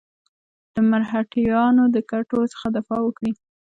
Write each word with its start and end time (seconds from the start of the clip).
د 0.73 0.75
مرهټیانو 0.91 1.83
د 1.95 1.97
ګټو 2.11 2.39
څخه 2.53 2.67
دفاع 2.77 2.99
وکړي. 3.03 3.31